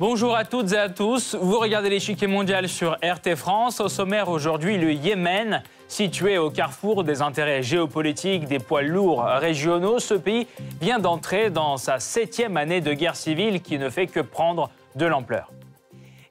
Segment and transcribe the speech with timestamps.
[0.00, 1.36] Bonjour à toutes et à tous.
[1.38, 3.80] Vous regardez l'échiquier mondial sur RT France.
[3.80, 5.62] Au sommaire aujourd'hui, le Yémen.
[5.88, 10.46] Situé au carrefour des intérêts géopolitiques des poids lourds régionaux, ce pays
[10.80, 15.04] vient d'entrer dans sa septième année de guerre civile qui ne fait que prendre de
[15.04, 15.50] l'ampleur.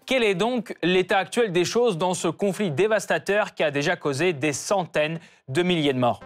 [0.10, 4.34] Quel est donc l'état actuel des choses dans ce conflit dévastateur qui a déjà causé
[4.34, 6.22] des centaines de milliers de morts?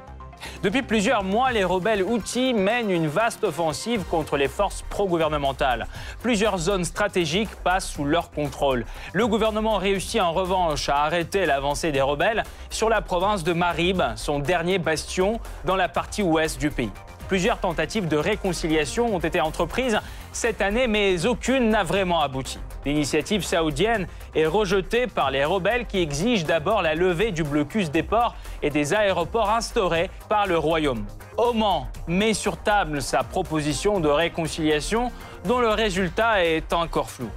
[0.62, 5.88] Depuis plusieurs mois, les rebelles Houthis mènent une vaste offensive contre les forces pro-gouvernementales.
[6.22, 8.86] Plusieurs zones stratégiques passent sous leur contrôle.
[9.12, 14.02] Le gouvernement réussit en revanche à arrêter l'avancée des rebelles sur la province de Marib,
[14.16, 16.92] son dernier bastion dans la partie ouest du pays.
[17.28, 20.00] Plusieurs tentatives de réconciliation ont été entreprises
[20.32, 22.60] cette année, mais aucune n'a vraiment abouti.
[22.86, 28.04] L'initiative saoudienne est rejetée par les rebelles qui exigent d'abord la levée du blocus des
[28.04, 31.06] ports et des aéroports instaurés par le Royaume.
[31.38, 35.12] Oman met sur table sa proposition de réconciliation
[35.46, 37.30] dont le résultat est encore flou.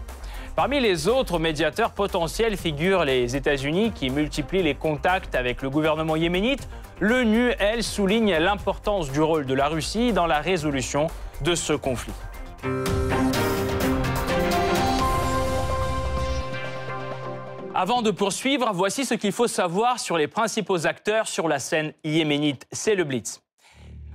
[0.56, 6.17] Parmi les autres médiateurs potentiels figurent les États-Unis qui multiplient les contacts avec le gouvernement
[6.17, 6.67] yéménite.
[6.98, 11.08] L'ONU, elle, souligne l'importance du rôle de la Russie dans la résolution
[11.42, 12.14] de ce conflit.
[17.75, 21.92] Avant de poursuivre, voici ce qu'il faut savoir sur les principaux acteurs sur la scène
[22.03, 22.66] yéménite.
[22.72, 23.42] C'est le Blitz.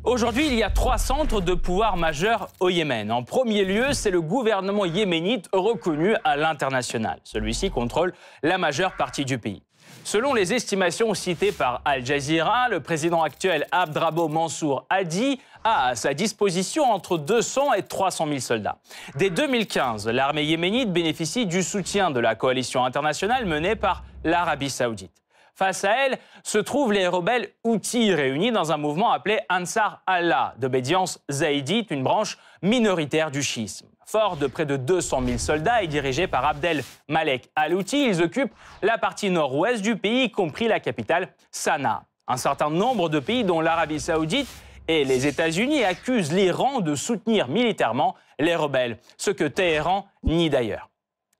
[0.03, 3.11] Aujourd'hui, il y a trois centres de pouvoir majeurs au Yémen.
[3.11, 7.19] En premier lieu, c'est le gouvernement yéménite reconnu à l'international.
[7.23, 9.61] Celui-ci contrôle la majeure partie du pays.
[10.03, 15.95] Selon les estimations citées par Al Jazeera, le président actuel Abdrabo Mansour Hadi a à
[15.95, 18.79] sa disposition entre 200 et 300 000 soldats.
[19.15, 25.11] Dès 2015, l'armée yéménite bénéficie du soutien de la coalition internationale menée par l'Arabie saoudite.
[25.53, 30.55] Face à elle se trouvent les rebelles Houthis réunis dans un mouvement appelé Ansar Allah,
[30.57, 33.90] d'obédience zaïdite, une branche minoritaire du schisme.
[34.11, 38.51] Fort de près de 200 000 soldats et dirigés par Abdel Malek al-Houthi, ils occupent
[38.81, 42.03] la partie nord-ouest du pays, y compris la capitale Sanaa.
[42.27, 44.49] Un certain nombre de pays, dont l'Arabie saoudite
[44.89, 50.89] et les États-Unis, accusent l'Iran de soutenir militairement les rebelles, ce que Téhéran nie d'ailleurs.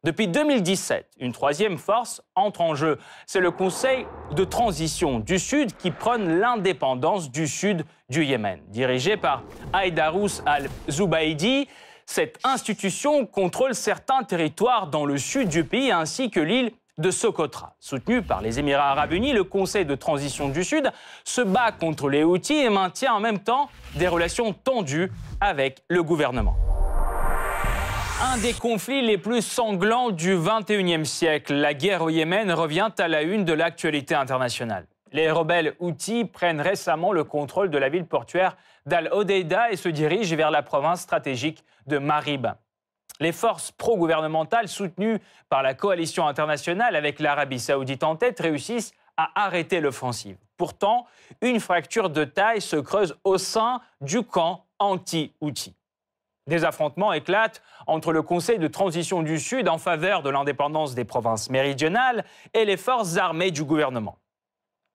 [0.06, 3.00] Depuis 2017, une troisième force entre en jeu.
[3.26, 8.62] C'est le Conseil de transition du Sud qui prône l'indépendance du Sud du Yémen.
[8.70, 9.44] Dirigé par
[9.74, 11.68] Aïdarous al-Zubaidi,
[12.12, 17.76] cette institution contrôle certains territoires dans le sud du pays ainsi que l'île de Socotra.
[17.80, 20.92] Soutenu par les Émirats arabes unis, le Conseil de transition du Sud
[21.24, 26.04] se bat contre les Houthis et maintient en même temps des relations tendues avec le
[26.04, 26.56] gouvernement
[28.24, 31.56] un des conflits les plus sanglants du 21e siècle.
[31.56, 34.86] La guerre au Yémen revient à la une de l'actualité internationale.
[35.12, 38.56] Les rebelles Houthis prennent récemment le contrôle de la ville portuaire
[38.86, 42.48] d'Al-Hodeida et se dirigent vers la province stratégique de Marib.
[43.20, 45.20] Les forces pro-gouvernementales soutenues
[45.50, 50.38] par la coalition internationale avec l'Arabie saoudite en tête réussissent à arrêter l'offensive.
[50.58, 51.06] Pourtant,
[51.42, 55.76] une fracture de taille se creuse au sein du camp anti-Houthi.
[56.48, 61.06] Des affrontements éclatent entre le Conseil de transition du Sud en faveur de l'indépendance des
[61.06, 64.18] provinces méridionales et les forces armées du gouvernement.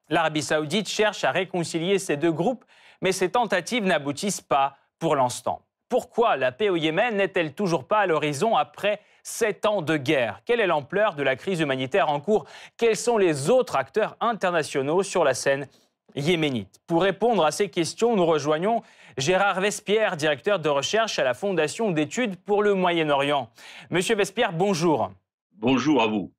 [0.09, 2.65] L'Arabie saoudite cherche à réconcilier ces deux groupes,
[3.01, 5.63] mais ces tentatives n'aboutissent pas pour l'instant.
[5.89, 10.41] Pourquoi la paix au Yémen n'est-elle toujours pas à l'horizon après sept ans de guerre?
[10.45, 12.45] Quelle est l'ampleur de la crise humanitaire en cours?
[12.77, 15.69] Quels sont les autres acteurs internationaux sur la scène
[16.17, 16.81] yéménite?
[16.89, 18.83] Pour répondre à ces questions, nous rejoignons
[19.17, 23.49] Gérard Vespierre, directeur de recherche à la Fondation d'études pour le Moyen-Orient.
[23.91, 25.11] Monsieur Vespierre, bonjour.
[25.53, 26.33] Bonjour à vous.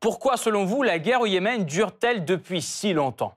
[0.00, 3.34] Pourquoi, selon vous, la guerre au Yémen dure-t-elle depuis si longtemps?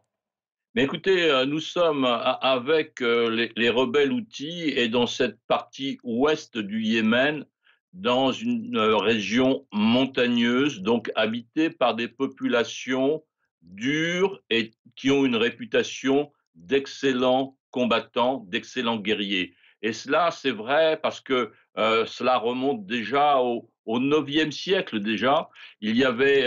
[0.78, 6.60] Mais écoutez, euh, nous sommes avec euh, les, rebelles outils et dans cette partie ouest
[6.60, 7.48] du Yémen,
[7.94, 13.24] dans une euh, région montagneuse, donc habitée par des populations
[13.64, 19.56] dures et qui ont une réputation d'excellents combattants, d'excellents guerriers.
[19.82, 25.50] Et cela, c'est vrai parce que cela remonte déjà au, au 9e siècle déjà.
[25.82, 26.46] Il y avait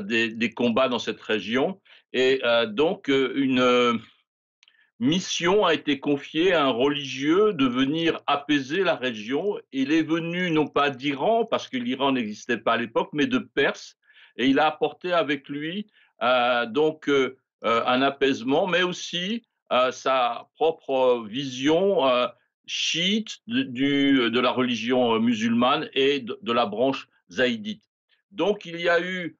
[0.00, 1.80] des, combats dans cette région.
[2.12, 4.00] Et donc, une
[5.00, 9.58] mission a été confiée à un religieux de venir apaiser la région.
[9.72, 13.38] Il est venu non pas d'Iran, parce que l'Iran n'existait pas à l'époque, mais de
[13.38, 13.96] Perse.
[14.36, 15.86] Et il a apporté avec lui
[16.20, 17.10] donc
[17.62, 19.42] un apaisement, mais aussi
[19.72, 22.26] euh, sa propre vision euh,
[22.66, 27.82] chiite de, la religion euh, musulmane et de, la branche zaïdite.
[28.30, 29.38] Donc il y a eu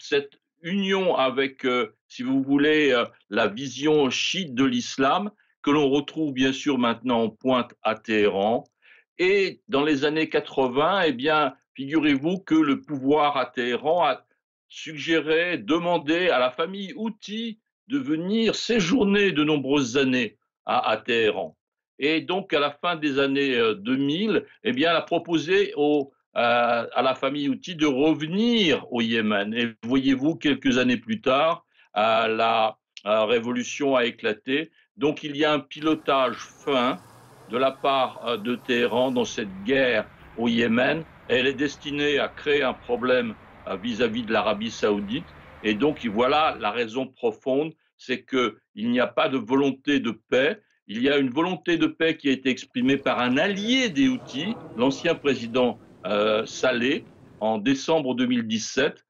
[0.00, 1.66] cette union avec,
[2.08, 5.30] si vous voulez, la vision chiite de l'islam,
[5.62, 8.64] que l'on retrouve bien sûr maintenant en pointe à Téhéran.
[9.18, 14.24] Et dans les années 80, eh bien, figurez-vous que le pouvoir à Téhéran a
[14.68, 17.58] suggéré, demandé à la famille Houthi
[17.88, 21.56] de venir séjourner de nombreuses années à, Téhéran.
[21.98, 27.02] Et donc, à la fin des années 2000, eh bien, elle a proposé au, à
[27.02, 29.54] la famille Houthi de revenir au Yémen.
[29.54, 31.64] Et voyez-vous, quelques années plus tard,
[31.94, 34.70] la révolution a éclaté.
[34.96, 36.98] Donc, il y a un pilotage fin
[37.50, 41.04] de la part de Téhéran dans cette guerre au Yémen.
[41.28, 43.34] Elle est destinée à créer un problème
[43.82, 45.26] vis-à-vis de l'Arabie saoudite.
[45.62, 50.60] Et donc, voilà la raison profonde, c'est qu'il n'y a pas de volonté de paix.
[50.86, 54.08] Il y a une volonté de paix qui a été exprimée par un allié des
[54.08, 57.04] Houthis, l'ancien président euh, Saleh,
[57.40, 59.04] en décembre 2017.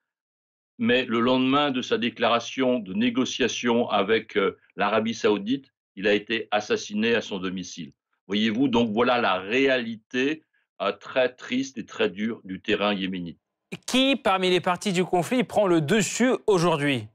[0.79, 6.47] Mais le lendemain de sa déclaration de négociation avec euh, l'Arabie saoudite, il a été
[6.51, 7.93] assassiné à son domicile.
[8.29, 10.45] Voyez-vous, donc voilà la réalité
[10.81, 13.41] euh, très triste et très dure du terrain yéménite.
[13.87, 17.09] Qui, parmi les parties du conflit, prend le dessus aujourd'hui?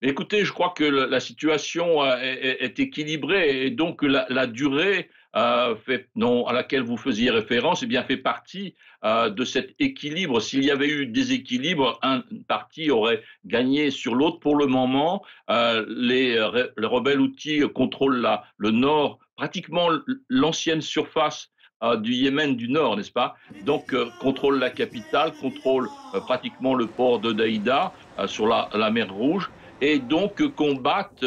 [0.00, 5.74] Écoutez, je crois que la situation est, équilibrée et donc la, durée euh,
[6.46, 10.40] à laquelle vous faisiez référence eh bien, fait partie euh, de cet équilibre.
[10.40, 14.40] S'il y avait eu déséquilibre, un parti aurait gagné sur l'autre.
[14.40, 16.34] Pour le moment, les,
[16.76, 18.26] les, rebelles outils contrôlent
[18.58, 19.88] le nord, pratiquement
[20.28, 21.50] l'ancienne surface
[21.96, 23.36] du Yémen du Nord, n'est-ce pas?
[23.64, 28.90] Donc, euh, contrôle la capitale, contrôle euh, pratiquement le port de Daïda euh, sur la,
[28.90, 29.50] mer Rouge,
[29.86, 31.26] et donc combattent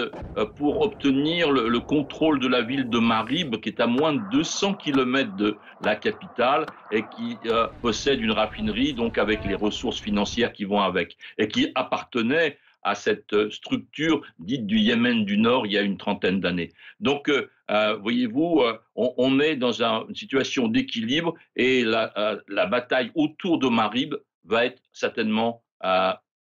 [0.56, 4.76] pour obtenir le, contrôle de la ville de Marib, qui est à moins de 200
[4.76, 7.38] km de la capitale et qui
[7.82, 12.58] possède une raffinerie, donc avec les ressources financières qui vont avec, et qui appartenait
[12.88, 16.72] à cette euh, structure dite du Yémen du Nord il y a une trentaine d'années.
[17.00, 18.64] Donc, euh, euh, voyez-vous,
[18.96, 24.16] on, est dans une situation d'équilibre et la, bataille autour de Marib
[24.46, 25.64] va être certainement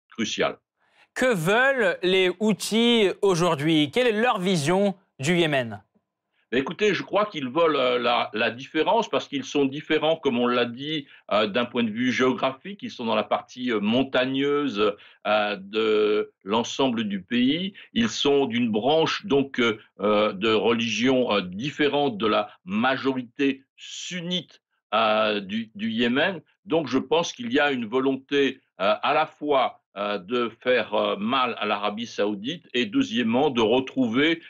[0.09, 0.57] cruciale.
[1.13, 3.92] Que veulent les Houthis aujourd'hui?
[3.92, 5.83] Quelle est leur vision du Yémen?
[6.51, 10.65] Écoutez, je crois qu'ils veulent euh, la, différence parce qu'ils sont différents, comme on l'a
[10.65, 12.81] dit, euh, d'un point de vue géographique.
[12.81, 14.95] Ils sont dans la partie euh, montagneuse
[15.25, 17.74] de l'ensemble du pays.
[17.94, 24.62] Ils sont d'une branche donc de religion différente de la majorité sunnite
[25.44, 26.42] du, Yémen.
[26.66, 31.66] Donc, je pense qu'il y a une volonté à la fois de faire mal à
[31.66, 34.42] l'Arabie saoudite et deuxièmement de retrouver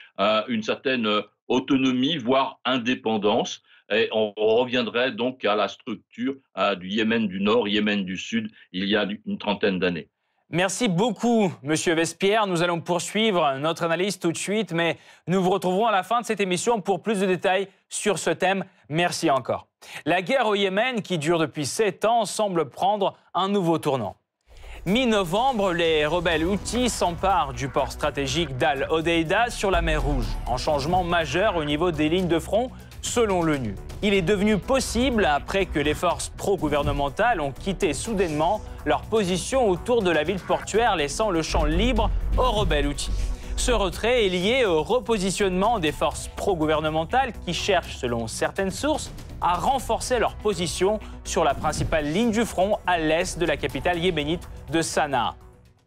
[0.48, 1.08] une certaine
[1.48, 3.62] autonomie, voire indépendance.
[3.92, 6.36] Et on reviendrait donc à la structure
[6.78, 10.08] du Yémen du Nord, Yémen du Sud, il y a une trentaine d'années.
[10.50, 12.46] Merci beaucoup, Monsieur Vespierre.
[12.46, 14.98] Nous allons poursuivre notre analyse tout de suite, mais
[15.28, 18.30] nous vous retrouverons à la fin de cette émission pour plus de détails sur ce
[18.30, 18.64] thème.
[18.88, 19.68] Merci encore.
[20.06, 24.16] La guerre au Yémen, qui dure depuis sept ans, semble prendre un nouveau tournant.
[24.86, 31.06] Mi-novembre, les rebelles Houthis s'emparent du port stratégique d'Al-Odeida sur la mer Rouge, en changement
[31.06, 32.70] majeur au niveau des lignes de front
[33.02, 33.76] selon l'ONU.
[34.02, 40.02] Il est devenu possible après que les forces pro-gouvernementales ont quitté soudainement leur position autour
[40.02, 43.12] de la ville portuaire, laissant le champ libre aux rebelles Houthis.
[43.56, 49.14] Ce retrait est lié au repositionnement des forces pro-gouvernementales qui cherchent, selon certaines sources,
[49.44, 54.00] à renforcer leur position sur la principale ligne du front à l'est de la capitale
[54.00, 55.36] yéménite de Sanaa.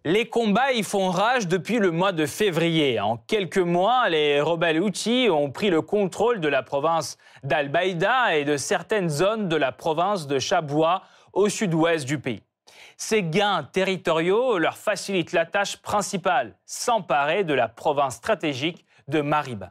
[0.04, 3.00] Les combats y font rage depuis le mois de février.
[3.00, 8.44] En quelques mois, les rebelles Houthis ont pris le contrôle de la province d'Al-Baïda et
[8.44, 12.42] de certaines zones de la province de Chaboua au sud-ouest du pays.
[12.96, 19.64] Ces gains territoriaux leur facilitent la tâche principale, s'emparer de la province stratégique de Marib.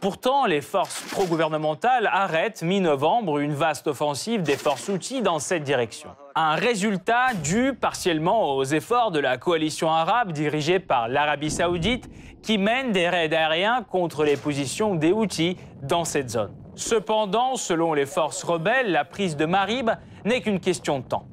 [0.00, 6.10] Pourtant, les forces pro-gouvernementales arrêtent mi-novembre une vaste offensive des forces outils dans cette direction.
[6.36, 12.08] Un résultat dû partiellement aux efforts de la coalition arabe dirigée par l'Arabie saoudite
[12.44, 16.54] qui mène des raids aériens contre les positions des Houthis dans cette zone.
[16.76, 19.90] Cependant, selon les forces rebelles, la prise de Marib
[20.24, 21.26] n'est qu'une question de temps.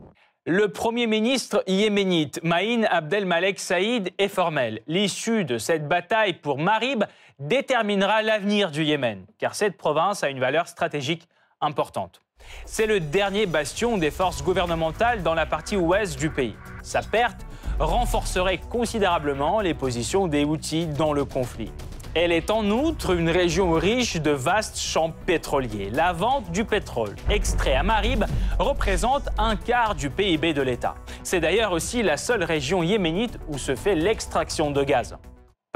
[0.47, 4.81] Le Premier ministre yéménite Maïn Abdelmalek Saïd est formel.
[4.85, 7.03] L'issue de cette bataille pour Marib
[7.39, 11.27] déterminera l'avenir du Yémen, car cette province a une valeur stratégique
[11.61, 12.21] importante.
[12.65, 16.55] C'est le dernier bastion des forces gouvernementales dans la partie ouest du pays.
[16.83, 17.45] Sa perte
[17.79, 21.71] renforcerait considérablement les positions des Houthis dans le conflit.
[22.13, 25.89] Elle est en outre une région riche de vastes champs pétroliers.
[25.89, 28.23] La vente du pétrole extrait à Marib
[28.57, 30.95] représente un quart du PIB de l'État.
[31.23, 35.17] C'est d'ailleurs aussi la seule région yéménite où se fait l'extraction de gaz.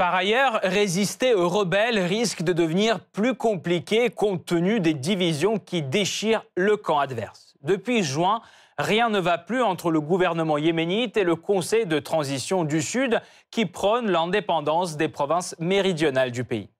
[0.00, 5.82] Par ailleurs, résister aux rebelles risque de devenir plus compliqué compte tenu des divisions qui
[5.82, 7.54] déchirent le camp adverse.
[7.60, 8.40] Depuis juin,
[8.78, 13.20] rien ne va plus entre le gouvernement yéménite et le Conseil de transition du Sud
[13.50, 16.70] qui prône l'indépendance des provinces méridionales du pays.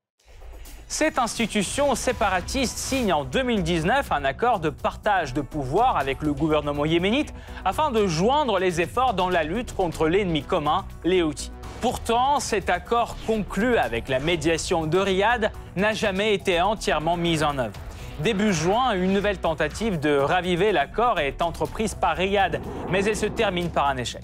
[0.89, 6.87] Cette institution séparatiste signe en 2019 un accord de partage de pouvoir avec le gouvernement
[6.87, 7.35] yéménite
[7.67, 11.53] afin de joindre les efforts dans la lutte contre l'ennemi commun, les Houthis.
[11.81, 17.57] Pourtant, cet accord conclu avec la médiation de Riyad n'a jamais été entièrement mis en
[17.57, 17.73] œuvre.
[18.19, 22.61] Début juin, une nouvelle tentative de raviver l'accord est entreprise par Riyad,
[22.91, 24.23] mais elle se termine par un échec.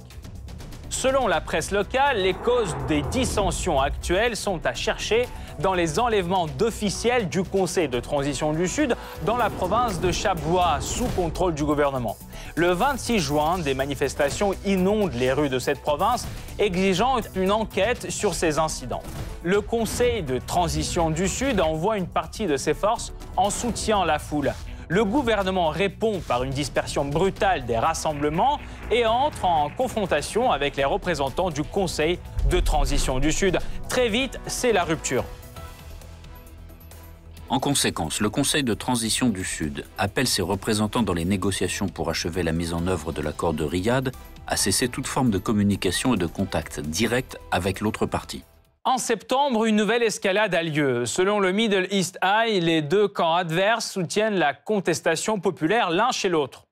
[0.88, 5.28] Selon la presse locale, les causes des dissensions actuelles sont à chercher
[5.58, 10.78] dans les enlèvements d'officiels du Conseil de transition du Sud dans la province de Chabwa,
[10.80, 12.16] sous contrôle du gouvernement.
[12.54, 16.26] Le 26 juin, des manifestations inondent les rues de cette province,
[16.58, 19.02] exigeant une enquête sur ces incidents.
[19.42, 24.06] Le Conseil de transition du Sud envoie une partie de ses forces en soutien à
[24.06, 24.52] la foule.
[24.88, 28.60] Le gouvernement répond par une dispersion brutale des rassemblements
[28.92, 33.58] et entre en confrontation avec les représentants du Conseil de transition du Sud.
[33.88, 35.24] Très vite, c'est la rupture.
[37.48, 42.08] En conséquence, le Conseil de transition du Sud appelle ses représentants dans les négociations pour
[42.08, 44.12] achever la mise en œuvre de l'accord de Riyad
[44.46, 48.44] à cesser toute forme de communication et de contact direct avec l'autre partie.
[48.88, 51.06] En septembre, une nouvelle escalade a lieu.
[51.06, 56.28] Selon le Middle East Eye, les deux camps adverses soutiennent la contestation populaire l'un chez
[56.28, 56.66] l'autre.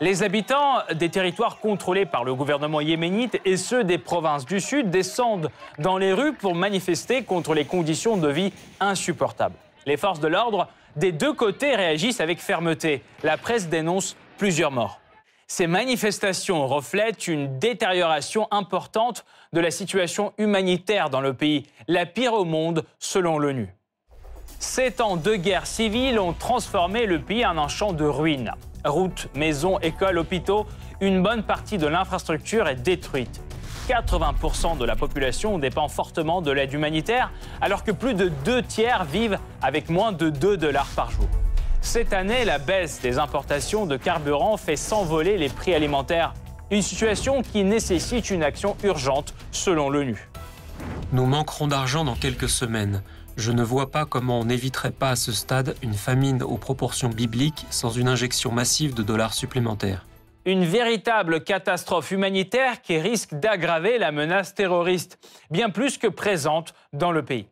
[0.00, 4.90] Les habitants des territoires contrôlés par le gouvernement yéménite et ceux des provinces du Sud
[4.90, 9.56] descendent dans les rues pour manifester contre les conditions de vie insupportables.
[9.86, 13.02] Les forces de l'ordre des deux côtés réagissent avec fermeté.
[13.24, 15.00] La presse dénonce plusieurs morts.
[15.48, 19.24] Ces manifestations reflètent une détérioration importante
[19.56, 23.74] de la situation humanitaire dans le pays, la pire au monde selon l'ONU.
[24.58, 28.52] Sept ans de guerre civile ont transformé le pays en un champ de ruines.
[28.84, 30.66] Routes, maisons, écoles, hôpitaux,
[31.00, 33.40] une bonne partie de l'infrastructure est détruite.
[33.88, 37.32] 80% de la population dépend fortement de l'aide humanitaire,
[37.62, 41.28] alors que plus de deux tiers vivent avec moins de 2 dollars par jour.
[41.80, 46.34] Cette année, la baisse des importations de carburant fait s'envoler les prix alimentaires,
[46.70, 50.28] une situation qui nécessite une action urgente selon l'ONU.
[51.12, 53.02] Nous manquerons d'argent dans quelques semaines.
[53.36, 57.10] Je ne vois pas comment on n'éviterait pas à ce stade une famine aux proportions
[57.10, 60.06] bibliques sans une injection massive de dollars supplémentaires
[60.46, 65.18] une véritable catastrophe humanitaire qui risque d'aggraver la menace terroriste,
[65.50, 67.48] bien plus que présente dans le pays.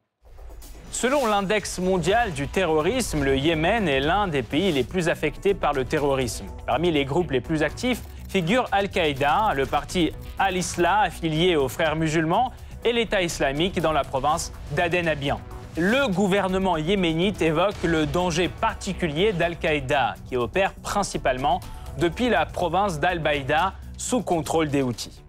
[0.92, 5.73] Selon l'index mondial du terrorisme, le Yémen est l'un des pays les plus affectés par
[5.73, 6.47] le terrorisme.
[6.66, 8.00] Parmi les groupes les plus actifs
[8.34, 10.10] figurent Al-Qaïda, le parti
[10.40, 12.50] Al-Islah affilié aux frères musulmans
[12.84, 15.40] et l'État islamique dans la province d'Aden Abiyan.
[15.76, 21.60] Le gouvernement yéménite évoque le danger particulier d'Al-Qaïda, qui opère principalement
[21.96, 25.22] depuis la province d'Al-Baïda sous contrôle des Houthis.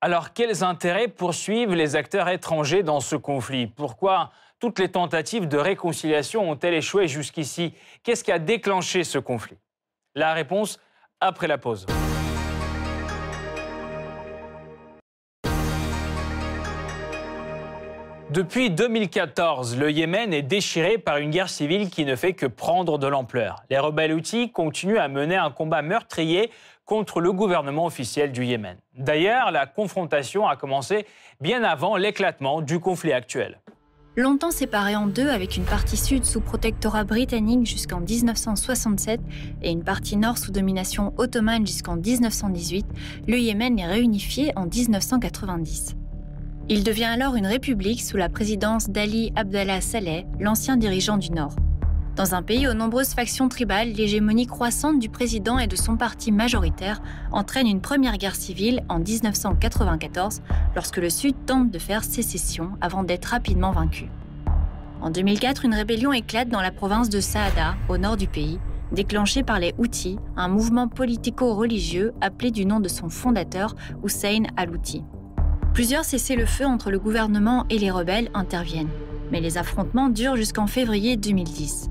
[0.00, 3.68] Alors quels intérêts poursuivent les acteurs étrangers dans ce conflit?
[3.68, 7.72] Pourquoi toutes les tentatives de réconciliation ont-elles échoué jusqu'ici?
[8.02, 9.58] Qu'est-ce qui a déclenché ce conflit?
[10.16, 10.80] La réponse
[11.20, 11.86] après la pause.
[18.30, 22.98] Depuis 2014, le Yémen est déchiré par une guerre civile qui ne fait que prendre
[22.98, 23.62] de l'ampleur.
[23.70, 26.50] Les rebelles outils continuent à mener un combat meurtrier
[26.84, 28.76] contre le gouvernement officiel du Yémen.
[28.98, 31.06] D'ailleurs, la confrontation a commencé
[31.40, 33.60] bien avant l'éclatement du conflit actuel.
[34.14, 39.20] Longtemps séparé en deux avec une partie sud sous protectorat britannique jusqu'en 1967
[39.62, 42.84] et une partie nord sous domination ottomane jusqu'en 1918,
[43.26, 45.96] le Yémen est réunifié en 1990.
[46.70, 51.56] Il devient alors une république sous la présidence d'Ali Abdallah Saleh, l'ancien dirigeant du Nord.
[52.14, 56.30] Dans un pays aux nombreuses factions tribales, l'hégémonie croissante du président et de son parti
[56.30, 57.00] majoritaire
[57.32, 60.42] entraîne une première guerre civile en 1994,
[60.76, 64.10] lorsque le Sud tente de faire sécession avant d'être rapidement vaincu.
[65.00, 68.60] En 2004, une rébellion éclate dans la province de Saada, au nord du pays,
[68.92, 75.02] déclenchée par les Houthis, un mouvement politico-religieux appelé du nom de son fondateur, Hussein al-Houthi.
[75.78, 78.90] Plusieurs cessez-le-feu entre le gouvernement et les rebelles interviennent,
[79.30, 81.88] mais les affrontements durent jusqu'en février 2010.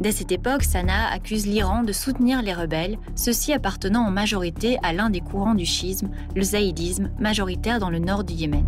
[0.00, 4.92] Dès cette époque, Sanaa accuse l'Iran de soutenir les rebelles, ceux-ci appartenant en majorité à
[4.92, 8.66] l'un des courants du schisme, le zaïdisme, majoritaire dans le nord du Yémen.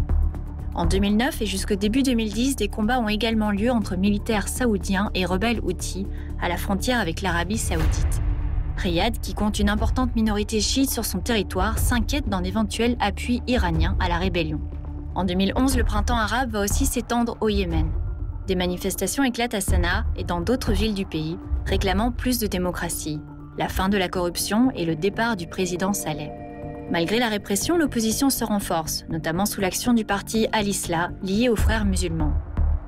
[0.73, 5.25] En 2009 et jusqu'au début 2010, des combats ont également lieu entre militaires saoudiens et
[5.26, 6.07] rebelles houthis
[6.40, 8.23] à la frontière avec l'Arabie saoudite.
[8.78, 13.97] Riyad, qui compte une importante minorité chiite sur son territoire, s'inquiète d'un éventuel appui iranien
[14.00, 14.61] à la rébellion.
[15.14, 17.90] En 2011, le printemps arabe va aussi s'étendre au Yémen.
[18.47, 23.20] Des manifestations éclatent à Sanaa et dans d'autres villes du pays, réclamant plus de démocratie,
[23.58, 26.30] la fin de la corruption et le départ du président Saleh.
[26.90, 31.85] Malgré la répression, l'opposition se renforce, notamment sous l'action du parti Al-Islah, lié aux frères
[31.85, 32.32] musulmans.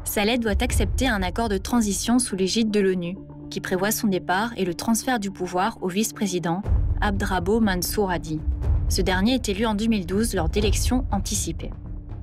[0.04, 3.18] Saleh doit accepter un accord de transition sous l'égide de l'ONU,
[3.50, 6.62] qui prévoit son départ et le transfert du pouvoir au vice-président
[7.00, 8.40] Abdrabo Mansour Hadi.
[8.88, 11.70] Ce dernier est élu en 2012 lors d'élections anticipées.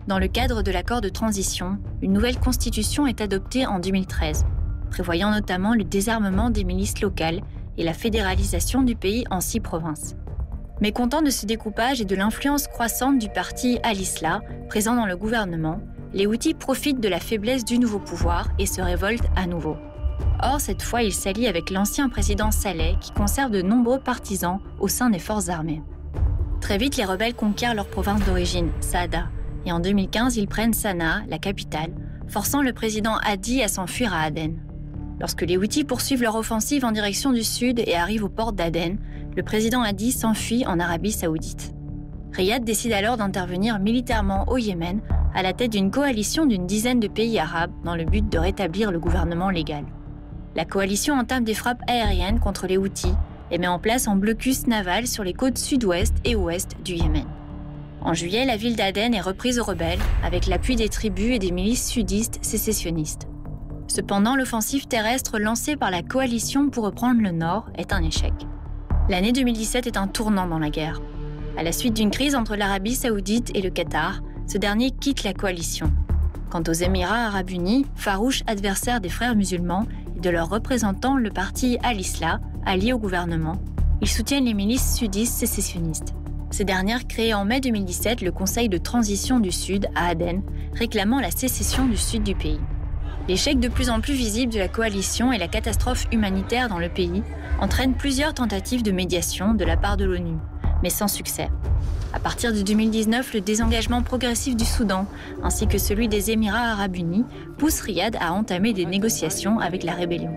[0.08, 4.46] Dans le cadre de l'accord de transition, une nouvelle constitution est adoptée en 2013,
[4.90, 7.42] prévoyant notamment le désarmement des milices locales
[7.78, 10.16] et la fédéralisation du pays en six provinces.
[10.80, 15.18] Mais content de ce découpage et de l'influence croissante du parti Al-Islah, présent dans le
[15.18, 15.82] gouvernement,
[16.14, 19.76] les Houthis profitent de la faiblesse du nouveau pouvoir et se révoltent à nouveau.
[20.42, 24.88] Or, cette fois, ils s'allient avec l'ancien président Saleh qui conserve de nombreux partisans au
[24.88, 25.82] sein des forces armées.
[26.62, 29.30] Très vite, les rebelles conquièrent leur province d'origine, Saada,
[29.66, 31.92] et en 2015, ils prennent Sanaa, la capitale,
[32.28, 34.60] forçant le président Hadi à s'enfuir à Aden.
[35.20, 39.00] Lorsque les Houthis poursuivent leur offensive en direction du sud et arrivent aux portes d'Aden,
[39.36, 41.74] le président Hadi s'enfuit en Arabie saoudite.
[42.34, 45.02] Riyad décide alors d'intervenir militairement au Yémen
[45.34, 48.92] à la tête d'une coalition d'une dizaine de pays arabes dans le but de rétablir
[48.92, 49.86] le gouvernement légal.
[50.56, 53.14] La coalition entame des frappes aériennes contre les Houthis
[53.52, 57.26] et met en place un blocus naval sur les côtes sud-ouest et ouest du Yémen.
[58.02, 61.52] En juillet, la ville d'Aden est reprise aux rebelles avec l'appui des tribus et des
[61.52, 63.28] milices sudistes sécessionnistes.
[63.88, 68.34] Cependant, l'offensive terrestre lancée par la coalition pour reprendre le nord est un échec.
[69.10, 71.02] L'année 2017 est un tournant dans la guerre.
[71.58, 75.34] À la suite d'une crise entre l'Arabie saoudite et le Qatar, ce dernier quitte la
[75.34, 75.92] coalition.
[76.50, 79.86] Quant aux Émirats arabes unis, farouches adversaires des frères musulmans
[80.22, 83.56] de leurs représentants, le parti Al-Islah, allié au gouvernement,
[84.02, 86.14] ils soutiennent les milices sudistes sécessionnistes.
[86.50, 90.42] Ces dernières créent en mai 2017 le Conseil de transition du Sud à Aden,
[90.74, 92.60] réclamant la sécession du sud du pays.
[93.28, 96.90] L'échec de plus en plus visible de la coalition et la catastrophe humanitaire dans le
[96.90, 97.24] pays
[97.60, 100.38] entraînent plusieurs tentatives de médiation de la part de l'ONU,
[100.84, 101.50] mais sans succès.
[102.14, 105.06] À partir de 2019, le désengagement progressif du Soudan,
[105.44, 107.26] ainsi que celui des Émirats arabes unis,
[107.58, 110.32] pousse Riyad à entamer des négociations avec la rébellion.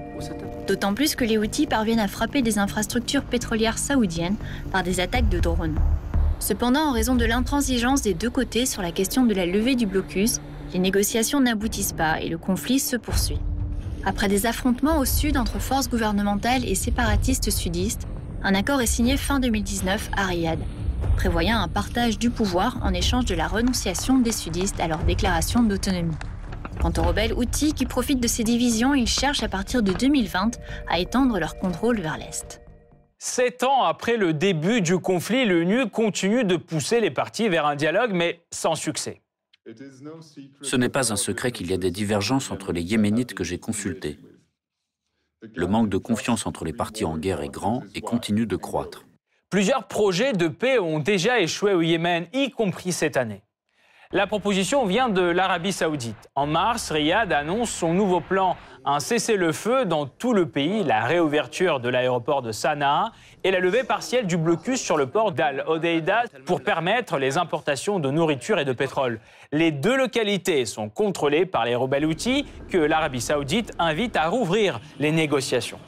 [0.66, 4.36] D'autant plus que les Houthis parviennent à frapper des infrastructures pétrolières saoudiennes
[4.72, 5.78] par des attaques de drones.
[6.38, 9.86] Cependant, en raison de l'intransigeance des deux côtés sur la question de la levée du
[9.86, 10.40] blocus,
[10.72, 13.38] les négociations n'aboutissent pas et le conflit se poursuit.
[14.04, 18.06] Après des affrontements au sud entre forces gouvernementales et séparatistes sudistes,
[18.42, 20.58] un accord est signé fin 2019 à Riyad,
[21.16, 25.62] prévoyant un partage du pouvoir en échange de la renonciation des sudistes à leur déclaration
[25.62, 26.16] d'autonomie.
[26.80, 30.58] Quant aux rebelles outils qui profitent de ces divisions, ils cherchent à partir de 2020
[30.88, 32.62] à étendre leur contrôle vers l'Est.
[33.18, 37.76] Sept ans après le début du conflit, l'ONU continue de pousser les partis vers un
[37.76, 39.20] dialogue, mais sans succès.
[40.62, 43.58] Ce n'est pas un secret qu'il y a des divergences entre les Yéménites que j'ai
[43.58, 44.18] consultés.
[45.42, 49.06] Le manque de confiance entre les partis en guerre est grand et continue de croître.
[49.48, 53.42] Plusieurs projets de paix ont déjà échoué au Yémen, y compris cette année.
[54.12, 56.28] La proposition vient de l'Arabie saoudite.
[56.34, 61.80] En mars, Riyad annonce son nouveau plan, un cessez-le-feu dans tout le pays, la réouverture
[61.80, 63.12] de l'aéroport de Sanaa
[63.44, 68.10] et la levée partielle du blocus sur le port d'Al-Odeida pour permettre les importations de
[68.10, 69.20] nourriture et de pétrole.
[69.52, 74.80] Les deux localités sont contrôlées par les rebelles outils que l'Arabie saoudite invite à rouvrir
[74.98, 75.78] les négociations.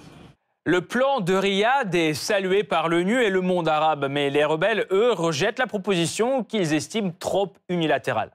[0.65, 4.87] Le plan de Riyad est salué par l'ONU et le monde arabe, mais les rebelles,
[4.93, 8.31] eux, rejettent la proposition qu'ils estiment trop unilatérale.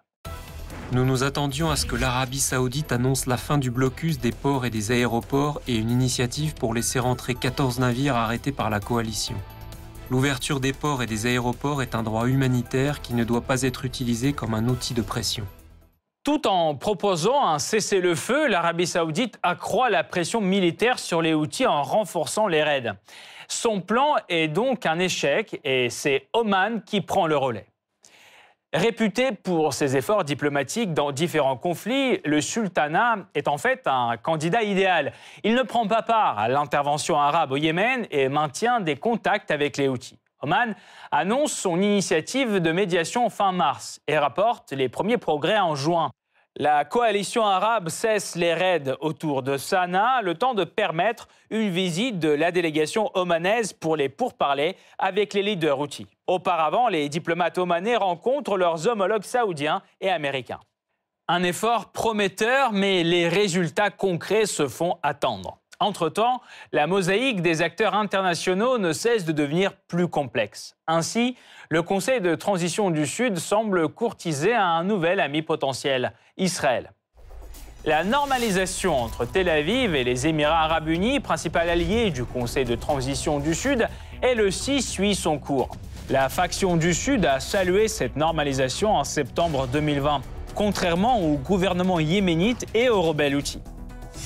[0.94, 4.66] Nous nous attendions à ce que l'Arabie saoudite annonce la fin du blocus des ports
[4.66, 9.36] et des aéroports et une initiative pour laisser rentrer 14 navires arrêtés par la coalition.
[10.10, 13.84] L'ouverture des ports et des aéroports est un droit humanitaire qui ne doit pas être
[13.84, 15.46] utilisé comme un outil de pression.
[16.24, 21.84] Tout en proposant un cessez-le-feu, l'Arabie saoudite accroît la pression militaire sur les outils en
[21.84, 22.94] renforçant les raids.
[23.50, 27.68] Son plan est donc un échec et c'est Oman qui prend le relais.
[28.74, 34.62] Réputé pour ses efforts diplomatiques dans différents conflits, le sultanat est en fait un candidat
[34.62, 35.14] idéal.
[35.44, 39.78] Il ne prend pas part à l'intervention arabe au Yémen et maintient des contacts avec
[39.78, 40.20] les outils.
[40.42, 40.76] Oman
[41.12, 46.12] annonce son initiative de médiation fin mars et rapporte les premiers progrès en juin.
[46.58, 52.20] La coalition arabe cesse les raids autour de Sanaa, le temps de permettre une visite
[52.20, 56.08] de la délégation omanaise pour les pourparlers avec les leaders outils.
[56.28, 60.60] Auparavant, les diplomates omanais rencontrent leurs homologues saoudiens et américains.
[61.30, 65.60] Un effort prometteur, mais les résultats concrets se font attendre.
[65.80, 66.42] Entre-temps,
[66.74, 70.76] la mosaïque des acteurs internationaux ne cesse de devenir plus complexe.
[70.88, 71.38] Ainsi,
[71.70, 76.92] le Conseil de transition du Sud semble courtiser un nouvel ami potentiel, Israël.
[77.86, 82.76] La normalisation entre Tel Aviv et les Émirats arabes unis, principal allié du Conseil de
[82.76, 83.88] transition du Sud,
[84.22, 85.70] elle aussi suit son cours.
[86.10, 90.22] La faction du Sud a salué cette normalisation en septembre 2020,
[90.56, 93.60] contrairement au gouvernement yéménite et aux rebelles outils.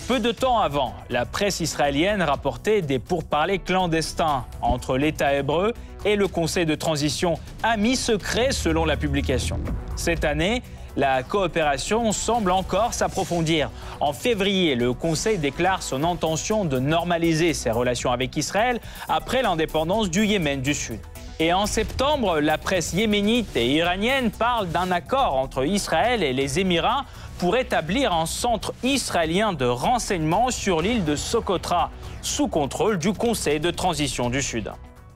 [0.08, 5.74] Peu de temps avant, la presse israélienne rapportait des pourparlers clandestins entre l'État hébreu
[6.06, 9.60] et le Conseil de transition, ami secret selon la publication.
[9.96, 10.62] Cette année,
[10.98, 13.72] la coopération semble encore s'approfondir.
[14.02, 20.12] En février, le Conseil déclare son intention de normaliser ses relations avec Israël après l'indépendance
[20.12, 21.00] du Yémen du Sud.
[21.42, 26.60] Et en septembre, la presse yéménite et iranienne parle d'un accord entre Israël et les
[26.60, 27.06] Émirats
[27.40, 31.90] pour établir un centre israélien de renseignement sur l'île de Socotra,
[32.22, 34.72] sous contrôle du Conseil de transition du Sud.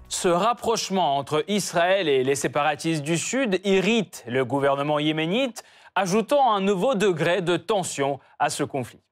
[0.09, 6.61] Ce rapprochement entre Israël et les séparatistes du Sud irrite le gouvernement yéménite, ajoutant un
[6.61, 9.03] nouveau degré de tension à ce conflit.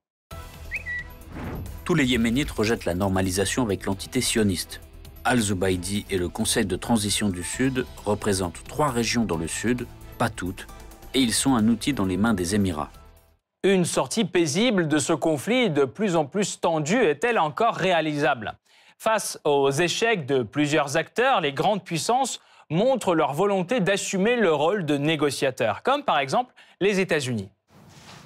[1.86, 4.82] Tous les Yéménites rejettent la normalisation avec l'entité sioniste.
[5.26, 10.30] Al-Zubaydi et le Conseil de transition du Sud représentent trois régions dans le Sud, pas
[10.30, 10.68] toutes,
[11.14, 12.92] et ils sont un outil dans les mains des Émirats.
[13.64, 18.58] Une sortie paisible de ce conflit de plus en plus tendu est-elle encore réalisable?
[18.98, 24.86] Face aux échecs de plusieurs acteurs, les grandes puissances montrent leur volonté d'assumer le rôle
[24.86, 27.50] de négociateur, comme par exemple les États-Unis.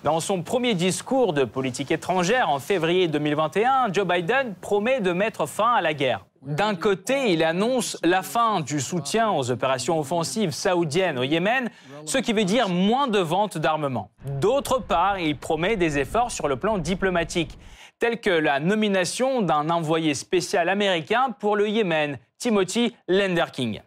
[0.04, 5.48] Dans son premier discours de politique étrangère en février 2021, Joe Biden promet de mettre
[5.48, 6.26] fin à la guerre.
[6.44, 11.70] D'un côté, il annonce la fin du soutien aux opérations offensives saoudiennes au Yémen,
[12.06, 14.12] ce qui veut dire moins de ventes d'armement.
[14.40, 17.58] D'autre part, il promet des efforts sur le plan diplomatique
[18.00, 23.82] tels que la nomination d'un envoyé spécial américain pour le Yémen, Timothy Lenderking.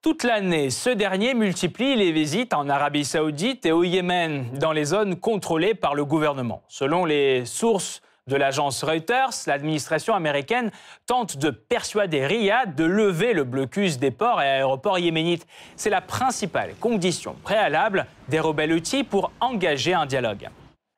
[0.00, 4.84] Toute l'année, ce dernier multiplie les visites en Arabie saoudite et au Yémen, dans les
[4.84, 6.62] zones contrôlées par le gouvernement.
[6.68, 10.70] Selon les sources de l'agence Reuters, l'administration américaine
[11.06, 15.48] tente de persuader Riyad de lever le blocus des ports et aéroports yéménites.
[15.74, 20.48] C'est la principale condition préalable des rebelles outils pour engager un dialogue.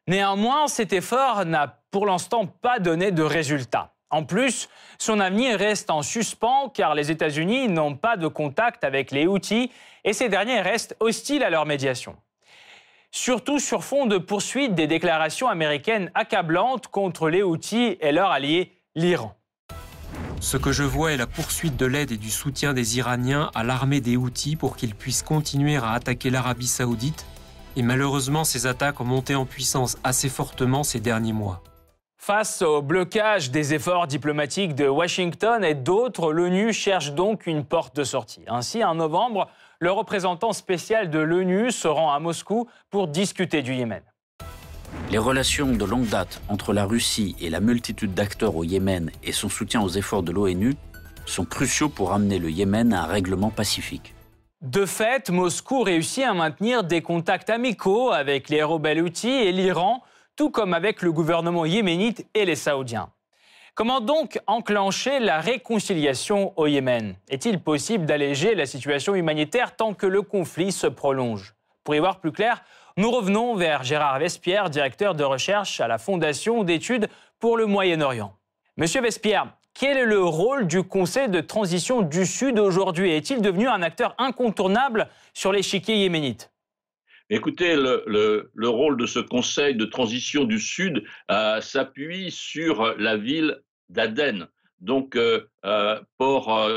[0.08, 3.94] Néanmoins, cet effort n'a pour l'instant pas donné de résultat.
[4.11, 4.68] En plus,
[4.99, 9.70] son avenir reste en suspens car les États-Unis n'ont pas de contact avec les Houthis
[10.05, 12.16] et ces derniers restent hostiles à leur médiation.
[13.12, 18.73] Surtout sur fond de poursuite des déclarations américaines accablantes contre les Houthis et leur allié,
[18.94, 19.35] l'Iran.
[20.40, 23.62] Ce que je vois est la poursuite de l'aide et du soutien des Iraniens à
[23.62, 27.27] l'armée des Houthis pour qu'ils puissent continuer à attaquer l'Arabie saoudite.
[27.77, 31.62] Et malheureusement, ces attaques ont monté en puissance assez fortement ces derniers mois.
[32.22, 37.96] Face au blocage des efforts diplomatiques de Washington et d'autres, l'ONU cherche donc une porte
[37.96, 38.42] de sortie.
[38.46, 43.72] Ainsi, en novembre, le représentant spécial de l'ONU se rend à Moscou pour discuter du
[43.72, 44.02] Yémen.
[45.11, 49.33] Les relations de longue date entre la Russie et la multitude d'acteurs au Yémen et
[49.33, 50.74] son soutien aux efforts de l'ONU
[51.24, 54.14] sont cruciaux pour amener le Yémen à un règlement pacifique.
[54.61, 60.02] De fait, Moscou réussit à maintenir des contacts amicaux avec les rebelles outils et l'Iran
[60.40, 63.11] tout comme avec le gouvernement yéménite et les Saoudiens.
[63.74, 67.14] Comment donc enclencher la réconciliation au Yémen?
[67.29, 71.55] Est-il possible d'alléger la situation humanitaire tant que le conflit se prolonge?
[71.85, 72.62] Pour y voir plus clair,
[72.96, 78.33] nous revenons vers Gérard Vespierre, directeur de recherche à la Fondation d'études pour le Moyen-Orient.
[78.79, 83.12] Monsieur Vespierre, quel est le rôle du Conseil de transition du Sud aujourd'hui?
[83.12, 86.50] Est-il devenu un acteur incontournable sur l'échiquier yéménite?
[87.33, 93.62] Écoutez, le, rôle de ce Conseil de transition du Sud euh, s'appuie sur la ville
[93.88, 94.49] d'Aden,
[94.81, 96.69] donc euh, euh, port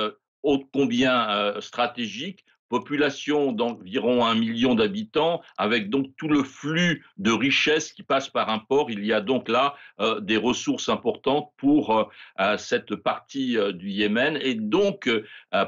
[0.44, 7.92] haut combien stratégique, population d'environ un million d'habitants, avec donc tout le flux de richesses
[7.92, 8.92] qui passe par un port.
[8.92, 9.74] Il y a donc là
[10.22, 12.12] des ressources importantes pour
[12.58, 15.10] cette partie du Yémen et donc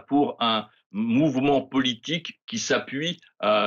[0.08, 3.20] pour un mouvement politique qui s'appuie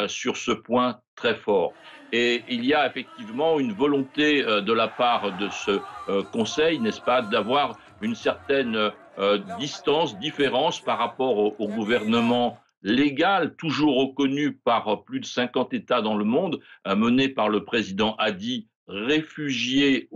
[0.08, 1.74] sur ce point très fort.
[2.12, 6.78] Et il y a effectivement une volonté euh, de la part de ce euh, Conseil,
[6.78, 14.52] n'est-ce pas, d'avoir une certaine euh, distance, différence par rapport au, gouvernement légal, toujours reconnu
[14.52, 20.08] par plus de 50 États dans le monde, mené par le président Hadi, réfugié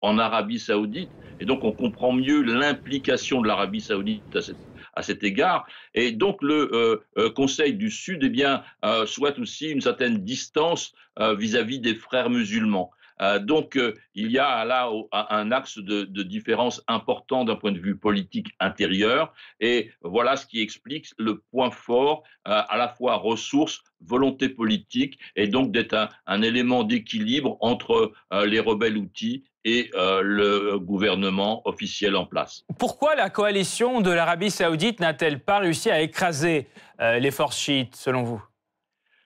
[0.00, 1.10] en Arabie saoudite.
[1.40, 4.67] Et donc on comprend mieux l'implication de l'Arabie saoudite à cette
[4.98, 5.66] à cet égard.
[5.94, 10.18] Et donc le euh, euh, Conseil du Sud eh bien, euh, souhaite aussi une certaine
[10.18, 10.92] distance
[11.36, 12.92] vis-à-vis des frères musulmans.
[13.40, 13.76] Donc,
[14.14, 19.32] il y a là un axe de, différence important d'un point de vue politique intérieur.
[19.58, 25.48] Et voilà ce qui explique le point fort, à la fois ressources, volonté politique, et
[25.48, 28.12] donc d'être un, élément d'équilibre entre
[28.46, 32.64] les rebelles outils et le gouvernement officiel en place.
[32.78, 38.22] Pourquoi la coalition de l'Arabie saoudite n'a-t-elle pas réussi à écraser les forces chiites, selon
[38.22, 38.42] vous?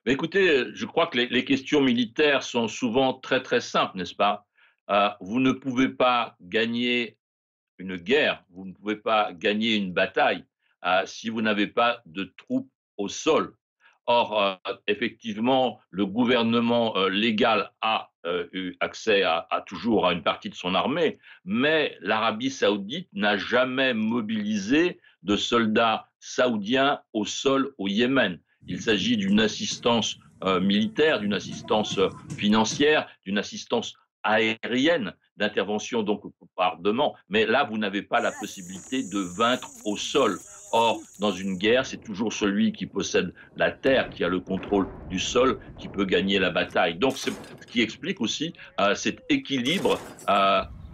[0.05, 4.45] Écoutez, je crois que les, questions militaires sont souvent très très simples, n'est-ce pas?
[4.91, 7.17] Euh, Vous ne pouvez pas gagner
[7.79, 10.45] une guerre, vous ne pouvez pas gagner une bataille
[10.85, 13.55] euh, si vous n'avez pas de troupes au sol.
[14.07, 18.11] Or, euh, effectivement, le gouvernement légal a
[18.53, 23.95] eu accès à, toujours à une partie de son armée, mais l'Arabie saoudite n'a jamais
[23.95, 28.39] mobilisé de soldats saoudiens au sol au Yémen.
[28.69, 36.25] Il s'agit d'une assistance euh, militaire, d'une assistance euh, financière, d'une assistance aérienne, d'intervention donc
[36.25, 37.15] au bombardement.
[37.29, 40.39] Mais là, vous n'avez pas la possibilité de vaincre au sol.
[40.73, 44.89] Or, dans une guerre, c'est toujours celui qui possède la terre, qui a le contrôle
[45.11, 46.97] du sol, qui peut gagner la bataille.
[46.97, 49.99] Donc, c'est ce qui explique aussi euh, cet équilibre.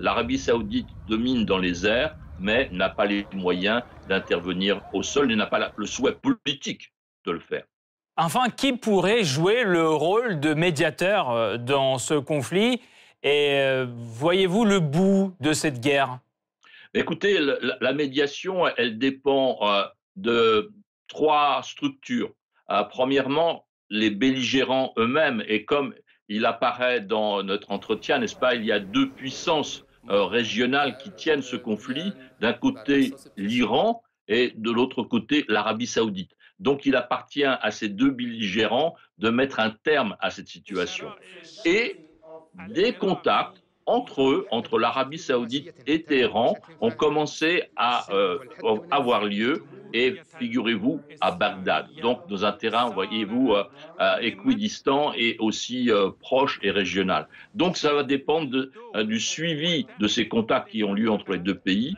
[0.00, 5.36] L'Arabie saoudite domine dans les airs, mais n'a pas les moyens d'intervenir au sol et
[5.36, 6.92] n'a pas le souhait politique
[7.32, 7.64] le faire.
[8.16, 12.80] Enfin, qui pourrait jouer le rôle de médiateur euh, dans ce conflit?
[13.22, 16.18] Et euh, voyez-vous le bout de cette guerre?
[16.94, 17.38] Écoutez,
[17.80, 19.84] la, médiation, elle dépend euh,
[20.16, 20.70] de
[21.06, 22.32] trois structures.
[22.90, 25.94] premièrement, les belligérants eux-mêmes, et comme
[26.28, 31.42] il apparaît dans notre entretien, n'est-ce pas, il y a deux puissances régionales qui tiennent
[31.42, 32.12] ce conflit.
[32.40, 36.32] D'un côté, l'Iran et de l'autre côté, l'Arabie saoudite.
[36.58, 41.10] Donc il appartient à ces deux belligérants de mettre un terme à cette situation.
[41.64, 42.04] Et
[42.68, 48.38] des contacts entre eux, entre l'Arabie saoudite et Téhéran, ont commencé à euh,
[48.90, 53.64] avoir lieu et figurez-vous à Bagdad, donc dans un terrain, voyez-vous, euh,
[54.00, 57.26] euh, équidistant et aussi proche et régional.
[57.54, 58.68] Donc ça va dépendre
[59.04, 61.96] du suivi de ces contacts qui ont lieu entre les deux pays.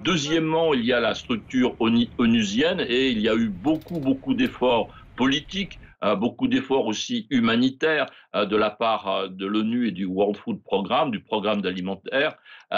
[0.00, 1.74] Deuxièmement, il y a la structure
[2.18, 5.78] onusienne et il y a eu beaucoup, beaucoup d'efforts politiques
[6.16, 10.62] beaucoup d'efforts aussi humanitaires euh, de la part euh, de l'ONU et du World Food
[10.62, 12.36] Programme, du programme alimentaire.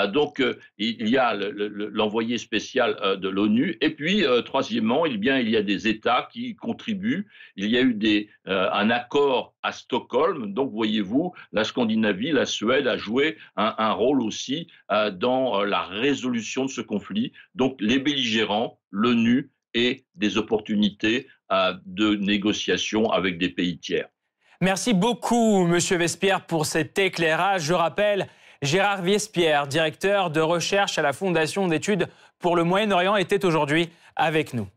[0.09, 0.43] donc,
[0.79, 3.77] il y a l'envoyé spécial de l'ONU.
[3.83, 7.27] Et puis, troisièmement, il, bien, il y a des États qui contribuent.
[7.57, 10.55] Il y a eu des, un accord à Stockholm.
[10.55, 16.71] Donc, voyez-vous, la Scandinavie, la Suède a joué un rôle aussi dans la résolution de
[16.71, 17.33] ce conflit.
[17.55, 21.27] Donc, les belligérants, l'ONU et des opportunités
[21.87, 24.09] de négociation avec des pays tiers.
[24.61, 27.63] Merci beaucoup, Monsieur Vespierre, pour cet éclairage.
[27.63, 28.29] Je rappelle,
[28.63, 34.55] Gérard Vespierre, directeur de recherche à la Fondation d'études pour le Moyen-Orient, était aujourd'hui avec
[34.55, 34.69] nous.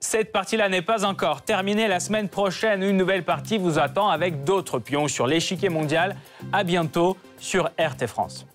[0.00, 1.88] Cette partie-là n'est pas encore terminée.
[1.88, 6.14] La semaine prochaine, une nouvelle partie vous attend avec d'autres pions sur l'échiquier mondial.
[6.52, 8.46] À bientôt sur RT France.